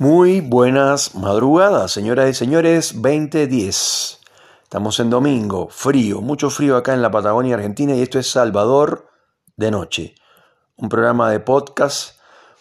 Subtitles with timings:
[0.00, 4.20] Muy buenas madrugadas, señoras y señores, 2010.
[4.62, 9.10] Estamos en domingo, frío, mucho frío acá en la Patagonia Argentina y esto es Salvador
[9.56, 10.14] de Noche,
[10.76, 12.20] un programa de podcast,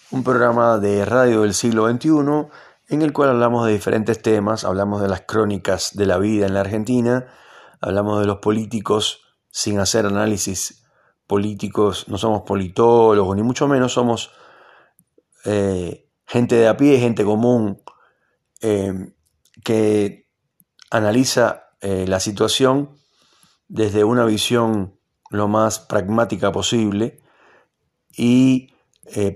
[0.10, 2.48] un programa de radio del siglo XXI
[2.88, 6.56] en el cual hablamos de diferentes temas, hablamos de las crónicas de la vida en
[6.56, 7.28] la Argentina,
[7.82, 10.88] hablamos de los políticos sin hacer análisis
[11.28, 14.32] políticos, no somos politólogos, ni mucho menos somos
[15.46, 17.82] eh, gente de a pie, gente común,
[18.62, 19.14] eh,
[19.64, 20.30] que
[20.92, 22.98] analiza eh, la situación
[23.68, 27.22] desde una visión lo más pragmática posible
[28.16, 28.74] y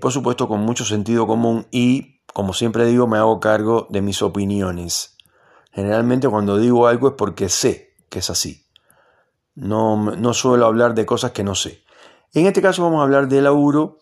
[0.00, 4.20] por supuesto con mucho sentido común y como siempre digo me hago cargo de mis
[4.20, 5.16] opiniones.
[5.72, 8.66] Generalmente cuando digo algo es porque sé que es así.
[9.54, 11.82] No, no suelo hablar de cosas que no sé.
[12.34, 13.98] En este caso vamos a hablar de laburo,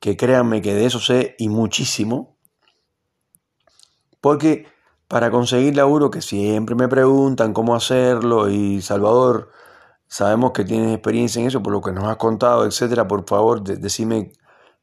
[0.00, 2.36] que créanme que de eso sé y muchísimo,
[4.20, 4.66] porque
[5.08, 9.50] para conseguir laburo, que siempre me preguntan cómo hacerlo, y Salvador,
[10.08, 13.62] sabemos que tienes experiencia en eso, por lo que nos has contado, etcétera, por favor,
[13.62, 14.32] decime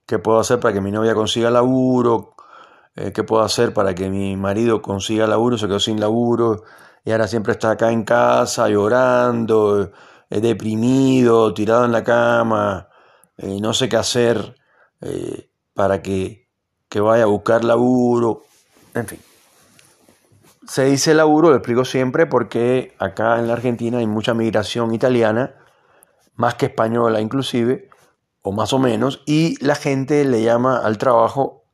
[0.06, 2.36] qué puedo hacer para que mi novia consiga laburo,
[2.95, 6.64] eh, qué puedo hacer para que mi marido consiga laburo, se quedó sin laburo,
[7.03, 9.91] y ahora siempre está acá en casa llorando,
[10.30, 12.88] eh, deprimido, tirado en la cama,
[13.38, 14.56] eh, no sé qué hacer
[15.04, 16.48] eh, para que,
[16.90, 18.44] que, vaya a buscar laburo,
[18.94, 19.20] en fin.
[20.68, 25.56] Se dice laburo, lo explico siempre, porque acá en la Argentina hay mucha migración italiana,
[26.36, 27.90] más que española inclusive,
[28.42, 31.66] o más o menos, y la gente le llama al trabajo,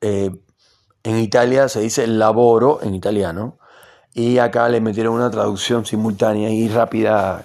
[0.00, 3.58] en Italia se dice laboro en italiano,
[4.14, 7.44] y acá le metieron una traducción simultánea y rápida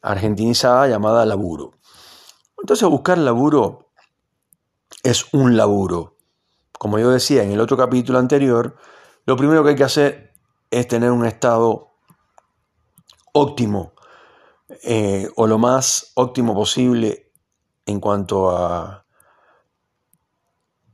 [0.00, 1.72] argentinizada llamada laburo.
[2.58, 3.83] Entonces buscar laburo
[5.04, 6.16] es un laburo.
[6.76, 8.76] Como yo decía en el otro capítulo anterior,
[9.26, 10.32] lo primero que hay que hacer
[10.70, 11.92] es tener un estado
[13.32, 13.92] óptimo
[14.82, 17.30] eh, o lo más óptimo posible
[17.86, 19.04] en cuanto a,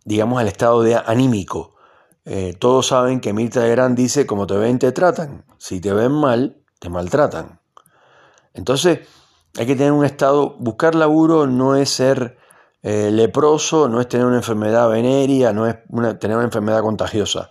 [0.04, 1.76] digamos, al estado de anímico.
[2.24, 5.44] Eh, todos saben que Mirta Gran dice, como te ven, te tratan.
[5.56, 7.60] Si te ven mal, te maltratan.
[8.54, 9.00] Entonces,
[9.56, 12.38] hay que tener un estado, buscar laburo no es ser
[12.82, 15.76] eh, leproso, no es tener una enfermedad venérea, no es
[16.18, 17.50] tener una enfermedad contagiosa.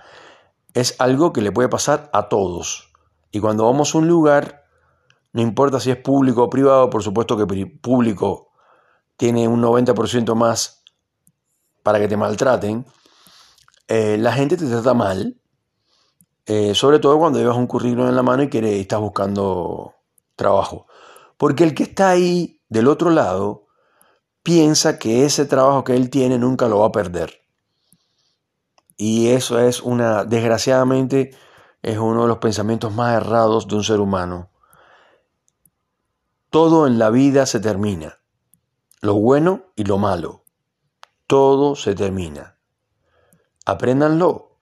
[0.73, 2.91] Es algo que le puede pasar a todos.
[3.31, 4.65] Y cuando vamos a un lugar,
[5.33, 8.49] no importa si es público o privado, por supuesto que público
[9.17, 10.83] tiene un 90% más
[11.83, 12.85] para que te maltraten,
[13.87, 15.39] eh, la gente te trata mal,
[16.45, 19.93] eh, sobre todo cuando llevas un currículum en la mano y, y estás buscando
[20.35, 20.87] trabajo.
[21.37, 23.68] Porque el que está ahí del otro lado
[24.43, 27.41] piensa que ese trabajo que él tiene nunca lo va a perder.
[28.97, 31.35] Y eso es una, desgraciadamente,
[31.81, 34.49] es uno de los pensamientos más errados de un ser humano.
[36.49, 38.19] Todo en la vida se termina,
[39.01, 40.43] lo bueno y lo malo.
[41.27, 42.59] Todo se termina
[43.69, 44.57] apréndanlo.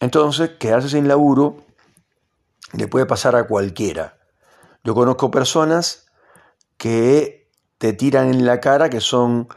[0.00, 1.64] Entonces, quedarse sin laburo
[2.72, 4.18] le puede pasar a cualquiera.
[4.84, 6.06] Yo conozco personas
[6.76, 7.41] que
[7.82, 9.48] te tiran en la cara que son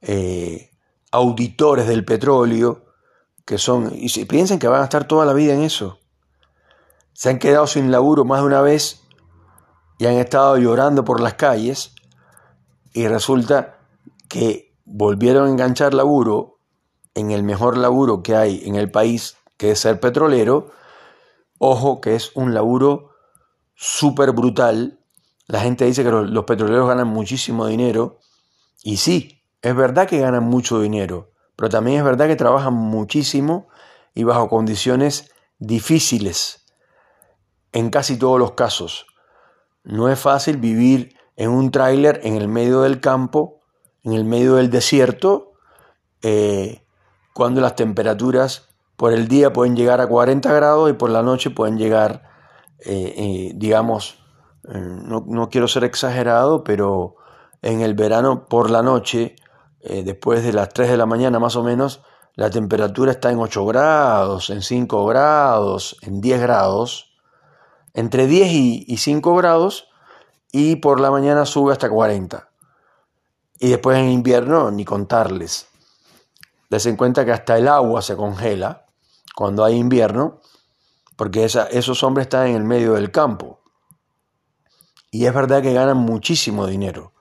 [0.00, 0.70] eh,
[1.12, 2.86] auditores del petróleo,
[3.44, 5.98] que son, y si piensan que van a estar toda la vida en eso.
[7.12, 9.02] Se han quedado sin laburo más de una vez
[9.98, 11.94] y han estado llorando por las calles
[12.94, 13.76] y resulta
[14.30, 16.60] que volvieron a enganchar laburo
[17.12, 20.70] en el mejor laburo que hay en el país, que es ser petrolero,
[21.58, 23.10] ojo que es un laburo
[23.74, 25.03] súper brutal.
[25.46, 28.18] La gente dice que los, petroleros ganan muchísimo dinero,
[28.82, 33.68] y sí, es verdad que ganan mucho dinero, pero también es verdad que trabajan muchísimo
[34.14, 36.64] y bajo condiciones difíciles
[37.72, 39.06] en casi todos los casos.
[39.82, 43.60] No es fácil vivir en un tráiler en el medio del campo,
[44.02, 45.52] en el medio del desierto,
[46.22, 46.86] eh,
[47.34, 51.50] cuando las temperaturas por el día pueden llegar a 40 grados y por la noche
[51.50, 52.22] pueden llegar,
[52.78, 54.23] eh, eh, digamos,
[54.68, 57.16] eh, no, quiero ser exagerado, pero
[57.62, 59.36] en el verano por la noche,
[59.80, 62.02] después de las 3 de la mañana más o menos,
[62.34, 67.14] la temperatura está en 8 grados, en 5 grados, en 10 grados,
[67.92, 69.88] entre 10 y, y 5 grados,
[70.50, 72.48] y por la mañana sube hasta 40.
[73.58, 75.68] Y después en invierno, ni contarles.
[76.70, 78.86] Des en cuenta que hasta el agua se congela
[79.34, 80.40] cuando hay invierno,
[81.16, 83.63] porque esos hombres están en el medio del campo.
[85.14, 87.12] Y es verdad que ganan muchísimo dinero,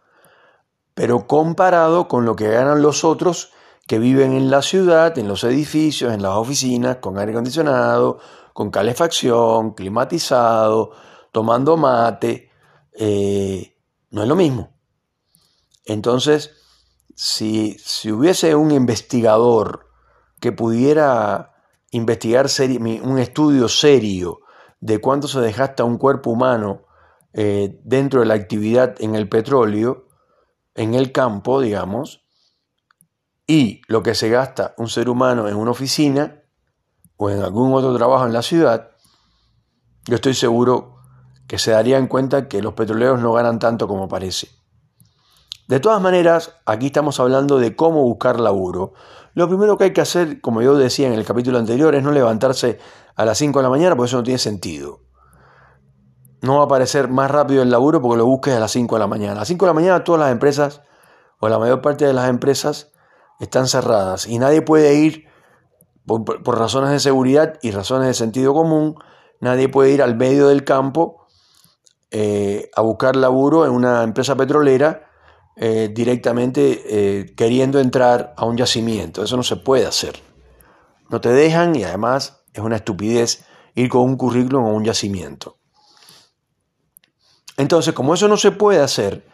[0.95, 3.51] pero comparado con lo que ganan los otros
[3.86, 8.18] que viven en la ciudad, en los edificios, en las oficinas, con aire acondicionado,
[8.51, 10.90] con calefacción, climatizado,
[11.31, 12.50] tomando mate.
[12.94, 13.78] Eh,
[14.10, 14.72] no es lo mismo.
[15.86, 16.50] Entonces,
[17.13, 19.92] si, si hubiese un investigador
[20.40, 21.54] que pudiera
[21.92, 22.48] investigar
[23.04, 24.40] un estudio serio
[24.80, 26.88] de cuánto se desgasta un cuerpo humano
[27.33, 30.07] eh, dentro de la actividad en el petróleo,
[30.75, 32.24] en el campo, digamos,
[33.47, 36.44] y lo que se gasta un ser humano en una oficina
[37.18, 38.91] o en algún otro trabajo en la ciudad,
[40.06, 40.97] yo estoy seguro
[41.47, 44.50] que se darían cuenta que los petroleros no ganan tanto como parece.
[45.68, 48.94] De todas maneras, aquí estamos hablando de cómo buscar laburo.
[49.33, 52.12] Lo primero que hay que hacer, como yo decía en el capítulo anterior, es no
[52.12, 52.80] levantarse
[53.15, 55.01] a las 5 de la mañana porque eso no tiene sentido.
[56.44, 59.00] No va a aparecer más rápido el laburo porque lo busques a las 5 de
[59.00, 59.31] la mañana.
[59.31, 60.81] A las 5 de la mañana todas las empresas,
[61.40, 62.92] o la mayor parte de las empresas,
[63.40, 65.24] están cerradas y nadie puede ir,
[66.06, 68.95] por, razones de seguridad y razones de sentido común,
[69.40, 71.28] nadie puede ir al medio del campo
[72.12, 75.07] eh, a buscar laburo en una empresa petrolera
[75.56, 76.81] eh, directamente
[77.22, 79.24] eh, queriendo entrar a un yacimiento.
[79.24, 80.19] Eso no se puede hacer.
[81.10, 83.45] No te dejan y además es una estupidez
[83.75, 85.62] ir con un currículum a un yacimiento.
[87.57, 89.25] Entonces, como eso no se puede hacer,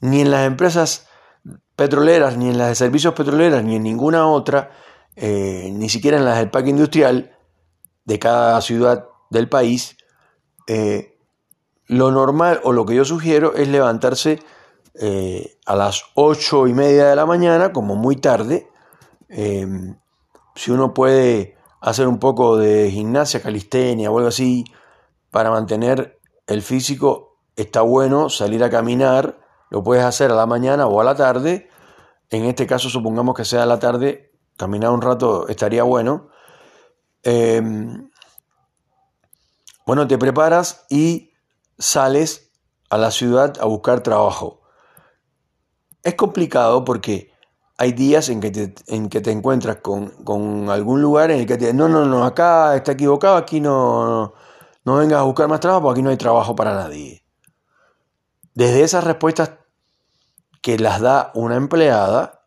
[0.00, 1.08] ni en las empresas
[1.76, 4.70] petroleras, ni en las de servicios petroleras, ni en ninguna otra,
[5.16, 7.36] eh, ni siquiera en las del parque industrial
[8.04, 9.96] de cada ciudad del país,
[11.86, 14.38] lo normal o lo que yo sugiero es levantarse
[14.94, 18.68] eh, a las ocho y media de la mañana, como muy tarde.
[19.28, 19.66] Eh,
[20.54, 24.64] si uno puede hacer un poco de gimnasia, calistenia o algo así,
[25.30, 29.38] para mantener el físico, está bueno salir a caminar,
[29.70, 31.68] lo puedes hacer a la mañana o a la tarde.
[32.30, 36.28] En este caso, supongamos que sea a la tarde, caminar un rato estaría bueno.
[37.22, 37.62] Eh,
[39.86, 41.32] bueno, te preparas y
[41.78, 42.52] sales
[42.90, 44.60] a la ciudad a buscar trabajo.
[46.02, 47.32] Es complicado porque
[47.78, 51.56] hay días en que te, en que te encuentras con, algún lugar en el que
[51.56, 54.34] te no, no, no, acá está equivocado, aquí no,
[54.84, 57.21] no, vengas a buscar más trabajo porque aquí no hay trabajo para nadie.
[58.54, 59.52] Desde esas respuestas
[60.60, 62.44] que las da una empleada,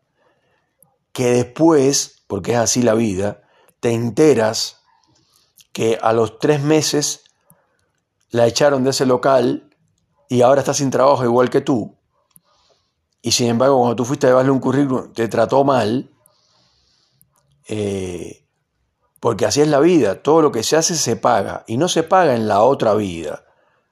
[1.12, 3.42] que después, porque es así la vida,
[3.80, 4.82] te enteras
[5.72, 7.24] que a los tres meses
[8.30, 9.76] la echaron de ese local
[10.28, 11.96] y ahora está sin trabajo igual que tú,
[13.22, 16.10] y sin embargo cuando tú fuiste a llevarle un currículum te trató mal,
[17.68, 18.46] eh,
[19.18, 22.02] porque así es la vida, todo lo que se hace se paga y no se
[22.02, 23.44] paga en la otra vida,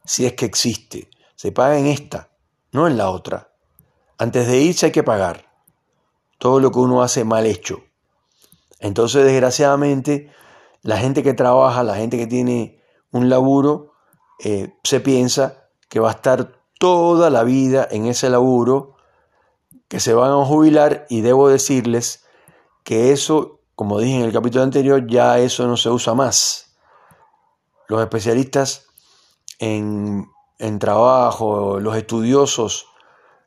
[0.05, 1.11] si es que existe,
[1.44, 2.31] se paga en esta,
[2.73, 3.52] no en la otra.
[4.17, 5.52] Antes de irse hay que pagar
[6.38, 7.82] todo lo que uno hace mal hecho.
[8.81, 10.31] Entonces, desgraciadamente,
[10.81, 12.81] la gente que trabaja, la gente que tiene
[13.11, 13.93] un laburo,
[14.43, 18.97] eh, se piensa que va a estar toda la vida en ese laburo
[19.88, 22.25] que se van a jubilar y debo decirles
[22.85, 26.75] que eso, como dije en el capítulo anterior, ya eso no se usa más.
[27.87, 28.87] Los especialistas
[29.58, 30.26] en,
[30.78, 32.86] trabajo, los estudiosos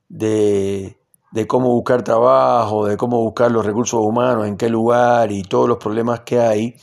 [0.09, 1.00] de,
[1.31, 5.68] de cómo buscar trabajo, de cómo buscar los recursos humanos, en qué lugar y todos
[5.68, 6.75] los problemas que hay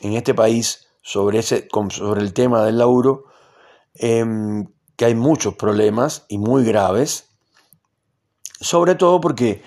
[0.00, 3.24] en este país sobre, ese, sobre el tema del laburo,
[3.94, 7.28] em, que hay muchos problemas y muy graves,
[8.60, 9.62] sobre todo porque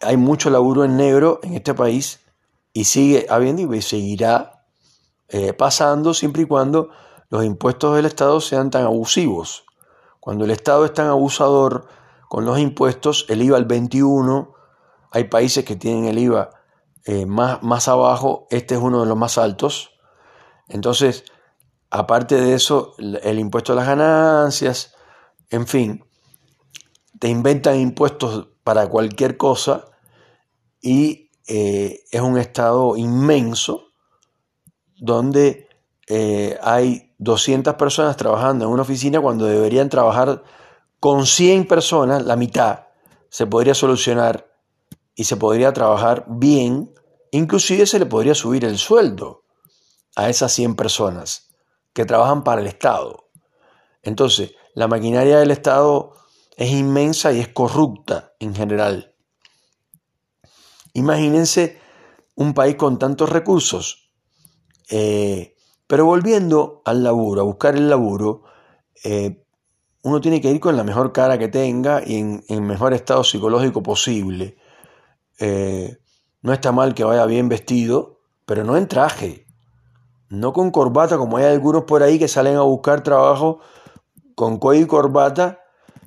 [0.00, 2.20] hay mucho laburo en negro en este país
[2.72, 4.64] y sigue habiendo y seguirá
[5.28, 6.90] eh, pasando siempre y cuando
[7.28, 9.64] los impuestos del Estado sean tan abusivos.
[10.20, 11.86] Cuando el Estado es tan abusador
[12.28, 14.54] con los impuestos, el IVA al 21,
[15.12, 16.50] hay países que tienen el IVA
[17.04, 19.90] eh, más, más abajo, este es uno de los más altos.
[20.68, 21.24] Entonces,
[21.90, 24.94] aparte de eso, el impuesto a las ganancias,
[25.50, 26.04] en fin,
[27.18, 29.84] te inventan impuestos para cualquier cosa
[30.80, 33.92] y eh, es un estado inmenso
[34.96, 35.68] donde
[36.08, 40.42] eh, hay 200 personas trabajando en una oficina cuando deberían trabajar
[41.00, 42.86] con 100 personas, la mitad
[43.28, 44.50] se podría solucionar
[45.14, 46.92] y se podría trabajar bien,
[47.30, 49.44] inclusive se le podría subir el sueldo
[50.14, 51.48] a esas 100 personas
[51.92, 53.28] que trabajan para el Estado.
[54.02, 56.12] Entonces, la maquinaria del Estado
[56.56, 59.14] es inmensa y es corrupta en general.
[60.92, 61.80] Imagínense
[62.34, 64.10] un país con tantos recursos.
[64.88, 65.55] Eh,
[65.86, 68.42] pero volviendo al laburo, a buscar el laburo,
[69.04, 69.44] eh,
[70.02, 73.24] uno tiene que ir con la mejor cara que tenga y en el mejor estado
[73.24, 74.56] psicológico posible.
[75.38, 75.98] Eh,
[76.42, 79.46] no está mal que vaya bien vestido, pero no en traje,
[80.28, 83.60] no con corbata, como hay algunos por ahí que salen a buscar trabajo
[84.34, 85.60] con cuello y corbata.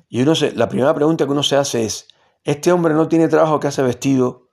[0.08, 2.08] Y uno la primera pregunta que uno se hace es,
[2.44, 4.48] ¿este hombre no tiene trabajo que hace vestido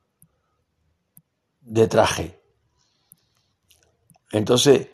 [1.61, 2.41] de traje?
[4.31, 4.89] Entonces,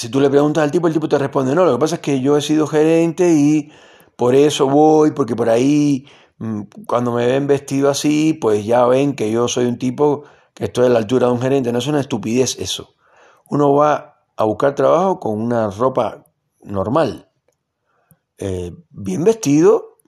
[0.00, 2.00] si tú le preguntas al tipo, el tipo te responde, no, lo que pasa es
[2.00, 3.70] que yo he sido gerente y
[4.16, 6.06] por eso voy, porque por ahí
[6.38, 10.64] mm, cuando me ven vestido así, pues ya ven que yo soy un tipo que
[10.64, 11.70] estoy a la altura de un gerente.
[11.70, 12.94] No es una estupidez eso.
[13.50, 16.24] Uno va a buscar trabajo con una ropa
[16.62, 17.28] normal,
[18.38, 19.98] eh, bien vestido,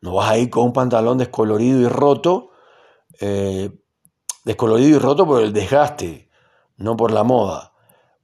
[0.00, 2.50] no vas a ir con un pantalón descolorido y roto,
[3.20, 3.70] eh,
[4.44, 6.28] descolorido y roto por el desgaste,
[6.78, 7.69] no por la moda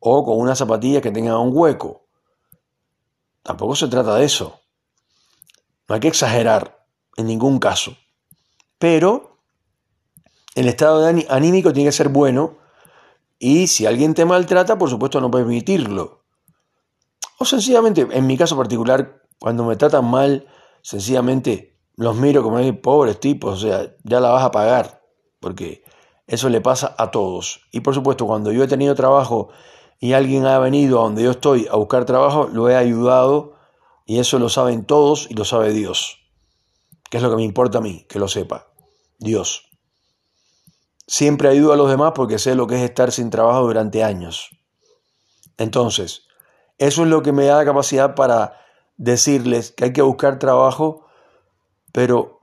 [0.00, 2.06] o con una zapatilla que tenga un hueco.
[3.42, 4.60] Tampoco se trata de eso.
[5.88, 6.86] No hay que exagerar
[7.16, 7.96] en ningún caso.
[8.78, 9.38] Pero
[10.54, 12.58] el estado anímico tiene que ser bueno
[13.38, 16.24] y si alguien te maltrata, por supuesto no permitirlo.
[17.38, 20.46] O sencillamente, en mi caso particular, cuando me tratan mal,
[20.82, 25.02] sencillamente los miro como pobres tipos, o sea, ya la vas a pagar,
[25.40, 25.84] porque
[26.26, 27.60] eso le pasa a todos.
[27.72, 29.50] Y por supuesto, cuando yo he tenido trabajo
[29.98, 33.54] y alguien ha venido a donde yo estoy a buscar trabajo, lo he ayudado
[34.04, 36.18] y eso lo saben todos y lo sabe Dios.
[37.10, 38.04] ¿Qué es lo que me importa a mí?
[38.08, 38.68] Que lo sepa.
[39.18, 39.70] Dios.
[41.06, 44.50] Siempre ayudo a los demás porque sé lo que es estar sin trabajo durante años.
[45.56, 46.22] Entonces,
[46.78, 48.58] eso es lo que me da la capacidad para
[48.96, 51.06] decirles que hay que buscar trabajo,
[51.92, 52.40] pero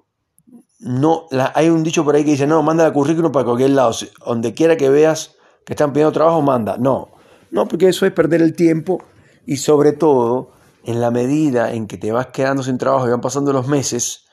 [0.79, 3.93] no, hay un dicho por ahí que dice, no, manda el currículum para cualquier lado,
[4.25, 6.77] donde quiera que veas que están pidiendo trabajo, manda.
[6.77, 7.09] No,
[7.53, 9.03] no, porque eso es perder el tiempo
[9.45, 10.53] y sobre todo
[10.85, 14.25] en la medida en que te vas quedando sin trabajo y van pasando los meses,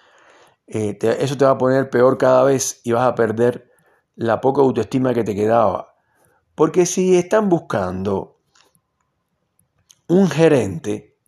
[0.66, 3.70] eh, eso te va a poner peor cada vez y vas a perder
[4.16, 5.96] la poca autoestima que te quedaba.
[6.54, 8.38] Porque si están buscando
[10.08, 11.18] un gerente,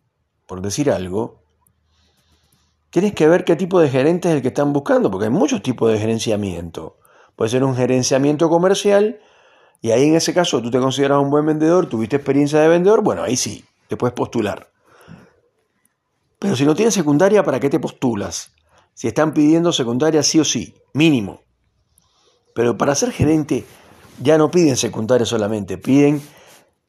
[0.47, 1.43] por decir algo,
[2.89, 5.61] tienes que ver qué tipo de gerente es el que están buscando, porque hay muchos
[5.61, 6.97] tipos de gerenciamiento.
[7.35, 9.19] Puede ser un gerenciamiento comercial,
[9.83, 13.03] y ahí en ese caso tú te consideras un buen vendedor, tuviste experiencia de vendedor,
[13.03, 14.71] bueno, ahí sí, te puedes postular.
[16.39, 18.53] Pero si no tienes secundaria, ¿para qué te postulas?
[18.93, 21.41] Si están pidiendo secundaria sí o sí, mínimo.
[22.55, 23.65] Pero para ser gerente
[24.21, 26.21] ya no piden secundaria solamente, piden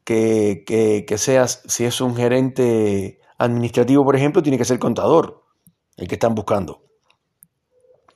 [0.05, 5.43] que, que, seas, si es un gerente administrativo, por ejemplo, tiene que ser contador,
[5.97, 6.85] el que están buscando.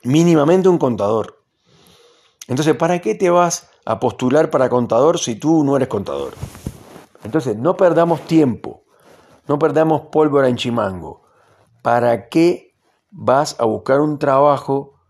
[0.04, 1.37] Mínimamente un contador.
[2.48, 6.34] Entonces, ¿para qué te vas a postular para contador si tú no eres contador.
[7.24, 8.82] Entonces, no perdamos tiempo,
[9.46, 11.22] no perdamos pólvora en chimango.
[11.80, 12.74] ¿Para qué
[13.10, 15.00] vas a buscar un trabajo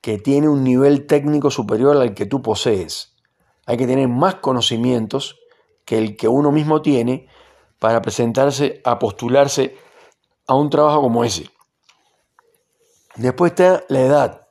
[0.00, 3.16] que tiene un nivel técnico superior al que tú posees?
[3.66, 5.40] Hay que tener más conocimientos
[5.84, 7.26] que el que uno mismo tiene
[7.80, 9.76] para presentarse a postularse
[10.46, 11.50] a un trabajo como ese.
[13.16, 14.41] Después está la edad.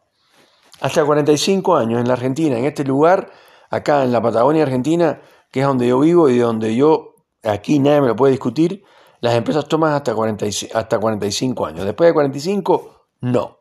[0.82, 3.32] Hasta 45 años en la Argentina, en este lugar,
[3.70, 5.22] acá en la Patagonia Argentina,
[5.52, 8.84] que es donde yo vivo y donde yo, aquí nadie me lo puede discutir,
[9.20, 10.14] las empresas toman hasta,
[10.74, 11.86] hasta 45 años.
[11.86, 13.60] Después de 45, no.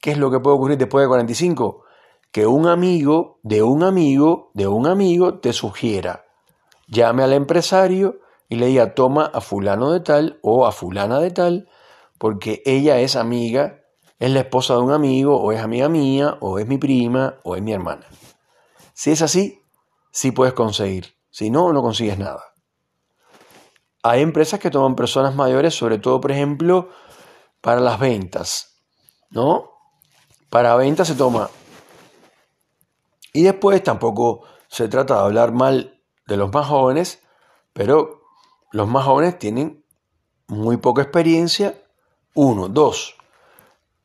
[0.00, 1.84] ¿Qué es lo que puede ocurrir después de 45?
[2.32, 6.24] Que un amigo de un amigo de un amigo te sugiera,
[6.88, 11.30] llame al empresario y le diga, toma a fulano de tal o a fulana de
[11.30, 11.68] tal,
[12.18, 13.83] porque ella es amiga,
[14.18, 17.56] es la esposa de un amigo, o es amiga mía, o es mi prima, o
[17.56, 18.06] es mi hermana.
[18.92, 19.62] Si es así,
[20.10, 21.14] sí puedes conseguir.
[21.30, 22.54] Si no, no consigues nada.
[24.02, 26.90] Hay empresas que toman personas mayores, sobre todo, por ejemplo,
[27.60, 28.76] para las ventas.
[29.30, 29.72] ¿No?
[30.48, 31.50] Para ventas se toma.
[33.32, 37.20] Y después tampoco se trata de hablar mal de los más jóvenes,
[37.72, 38.22] pero
[38.70, 39.84] los más jóvenes tienen
[40.46, 41.82] muy poca experiencia.
[42.34, 43.16] Uno, dos.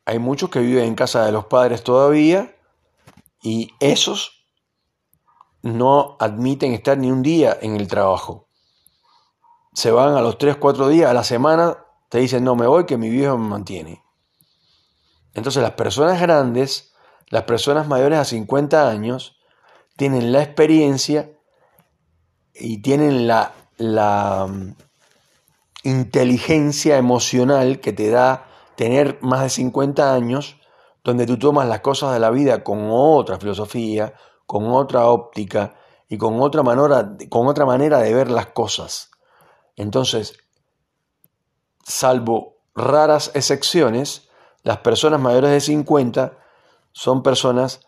[0.10, 2.56] Hay muchos que viven en casa de los padres todavía
[3.44, 4.44] y esos
[5.62, 8.48] no admiten estar ni un día en el trabajo.
[9.72, 11.78] Se van a los 3, 4 días a la semana,
[12.10, 14.04] te dicen, no me voy, que mi viejo me mantiene.
[15.36, 16.92] Entonces las personas grandes,
[17.28, 19.38] las personas mayores a 50 años,
[19.96, 21.30] tienen la experiencia
[22.56, 24.74] y tienen la, la mm,
[25.84, 28.49] inteligencia emocional que te da
[28.80, 30.56] tener más de 50 años,
[31.04, 34.14] donde tú tomas las cosas de la vida con otra filosofía,
[34.46, 35.76] con otra óptica
[36.08, 39.12] y con otra manera, con otra manera de ver las cosas.
[39.76, 40.38] Entonces,
[41.84, 44.30] salvo raras excepciones,
[44.64, 46.38] las personas mayores de 50
[46.94, 47.82] son personas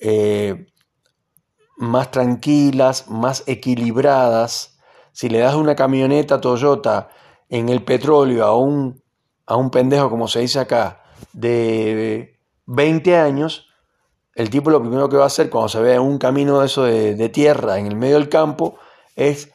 [0.00, 0.66] eh,
[1.78, 4.76] más tranquilas, más equilibradas.
[5.12, 7.08] Si le das una camioneta Toyota
[7.48, 9.02] en el petróleo a un,
[9.46, 13.68] a un pendejo, como se dice acá, de 20 años,
[14.34, 16.66] el tipo lo primero que va a hacer cuando se ve en un camino de
[16.66, 18.76] eso de, tierra en el medio del campo
[19.14, 19.52] es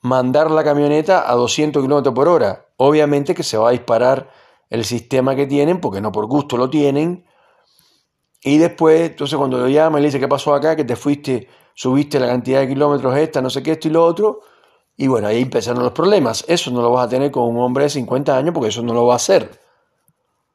[0.00, 2.66] mandar la camioneta a 200 km por hora.
[2.76, 4.30] Obviamente que se va a disparar
[4.70, 7.26] el sistema que tienen, porque no por gusto lo tienen.
[8.40, 10.74] Y después, entonces cuando lo llama y le dice, ¿qué pasó acá?
[10.74, 14.04] Que te fuiste, subiste la cantidad de kilómetros esta, no sé qué, esto y lo
[14.04, 14.40] otro.
[14.96, 16.44] Y bueno, ahí empezaron los problemas.
[16.48, 18.92] Eso no lo vas a tener con un hombre de 50 años porque eso no
[18.92, 19.60] lo va a hacer.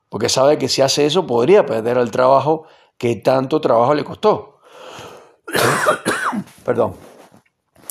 [0.09, 2.65] Porque sabe que si hace eso podría perder el trabajo
[2.97, 4.59] que tanto trabajo le costó.
[6.65, 6.95] Perdón.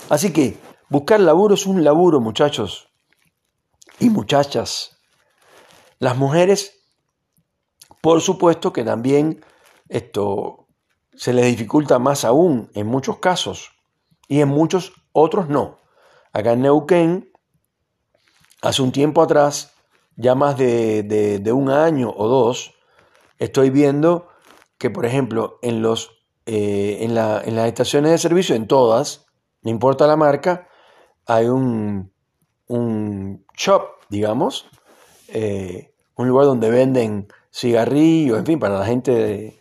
[0.09, 2.89] Así que buscar laburo es un laburo, muchachos
[3.99, 4.99] y muchachas.
[5.99, 6.85] Las mujeres,
[8.01, 9.45] por supuesto que también
[9.89, 10.67] esto
[11.15, 13.73] se les dificulta más aún en muchos casos
[14.29, 15.79] y en muchos otros no.
[16.37, 17.33] Acá en Neuquén,
[18.61, 19.73] hace un tiempo atrás,
[20.17, 22.75] ya más de, un año o dos,
[23.39, 24.29] estoy viendo
[24.77, 26.11] que, por ejemplo, en, los,
[26.45, 29.25] eh, en, las estaciones de servicio, en todas,
[29.63, 30.69] no importa la marca,
[31.25, 32.13] hay un,
[32.67, 34.69] un shop, digamos,
[35.29, 39.59] eh, un lugar donde venden cigarrillos, en fin, para la gente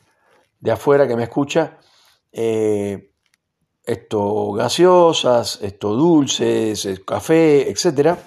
[0.59, 1.77] de, afuera que me escucha,
[2.33, 3.14] eh,
[3.85, 8.17] esto gaseosas, esto dulces, café, etc.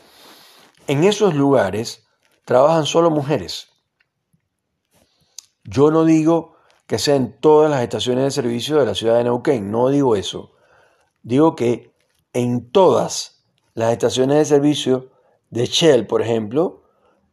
[0.86, 2.06] En esos lugares
[2.44, 3.68] trabajan solo mujeres.
[5.64, 9.24] Yo no digo que sea en todas las estaciones de servicio de la ciudad de
[9.24, 10.52] Neuquén, no digo eso.
[11.22, 11.94] Digo que
[12.32, 15.10] en todas las estaciones de servicio
[15.50, 16.84] de Shell, por ejemplo,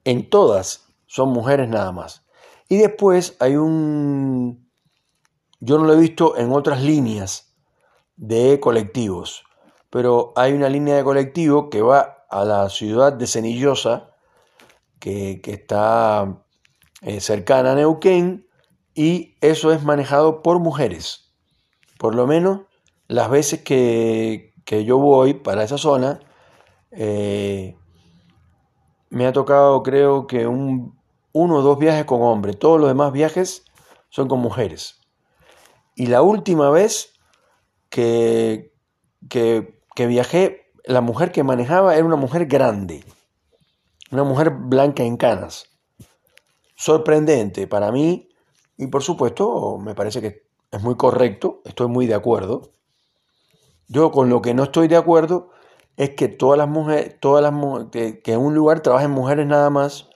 [0.03, 2.25] en todas son mujeres nada más.
[2.67, 4.69] Y después hay un...
[5.59, 7.54] Yo no lo he visto en otras líneas
[8.17, 9.43] de colectivos,
[9.89, 14.11] pero hay una línea de colectivo que va a la ciudad de Cenillosa,
[14.99, 16.43] que, está
[17.01, 18.47] eh, cercana a Neuquén
[18.93, 21.33] y eso es manejado por mujeres.
[21.97, 22.61] Por lo menos
[23.07, 26.19] las veces que, yo voy para esa zona,
[26.91, 27.77] eh,
[29.09, 30.97] me ha tocado creo que un,
[31.31, 33.65] uno o dos viajes con hombres, todos los demás viajes
[34.09, 35.01] son con mujeres.
[35.95, 37.14] Y la última vez
[37.95, 38.73] que,
[39.29, 43.03] que, que viajé, la mujer que manejaba era una mujer grande
[44.11, 45.65] una mujer blanca en canas.
[46.75, 48.29] Sorprendente para mí
[48.77, 52.73] y por supuesto me parece que es muy correcto, estoy muy de acuerdo.
[53.87, 55.51] Yo con lo que no estoy de acuerdo
[55.95, 57.53] es que todas las mujeres, todas las
[57.91, 60.09] que, en un lugar trabajen mujeres nada más,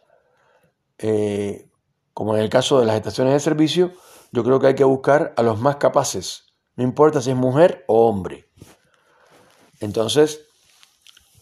[0.98, 1.70] eh,
[2.14, 3.92] como en el caso de las estaciones de servicio,
[4.32, 6.49] yo creo que hay que buscar a los más capaces,
[6.80, 8.50] no importa si es mujer o hombre.
[9.82, 10.48] Entonces,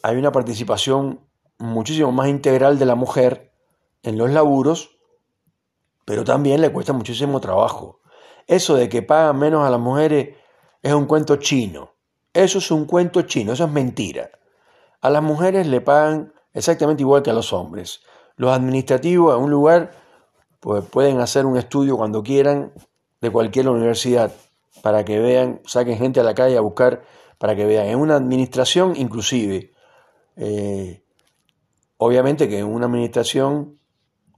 [0.01, 1.19] hay una participación
[1.59, 3.53] muchísimo más integral de la mujer
[4.01, 4.97] en los laburos,
[6.05, 8.01] pero también le cuesta muchísimo trabajo.
[8.47, 10.35] Eso de que pagan menos a las mujeres
[10.81, 11.93] es un cuento chino.
[12.33, 14.31] Eso es un cuento chino, eso es mentira.
[15.01, 18.01] A las mujeres le pagan exactamente igual que a los hombres.
[18.37, 19.91] Los administrativos en un lugar
[20.61, 22.73] pues pueden hacer un estudio cuando quieran
[23.21, 24.33] de cualquier universidad
[24.81, 27.03] para que vean, saquen gente a la calle a buscar
[27.37, 27.87] para que vean.
[27.87, 29.71] En una administración inclusive,
[30.35, 31.03] eh,
[31.97, 33.79] Obviamente que en una administración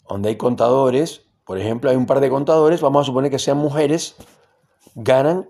[0.08, 3.58] donde hay contadores, por ejemplo, hay un par de contadores, vamos a suponer que sean
[3.58, 4.16] mujeres,
[4.96, 5.50] ganan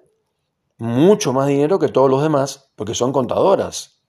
[0.78, 4.02] mucho más dinero que todos los demás porque son contadoras.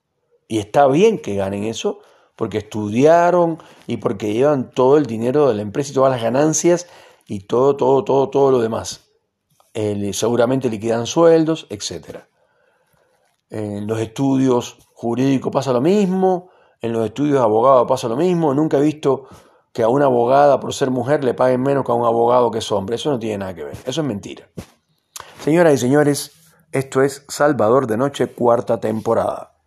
[0.49, 1.99] Y está bien que ganen eso
[2.37, 6.87] porque estudiaron y porque llevan todo el dinero de la empresa y todas las ganancias
[7.27, 9.10] y todo, todo, todo, todo lo demás.
[10.13, 12.21] Seguramente liquidan sueldos, etc.
[13.49, 18.55] En los estudios jurídicos pasa lo mismo, en los estudios de abogado pasa lo mismo.
[18.55, 19.27] Nunca he visto
[19.73, 22.59] que a una abogada por ser mujer le paguen menos que a un abogado que
[22.59, 22.97] es hombre.
[22.97, 23.77] Eso no tiene nada que ver.
[23.87, 24.49] Eso es mentira.
[25.41, 26.33] Señoras y señores,
[26.73, 29.60] esto es Salvador de Noche, cuarta temporada.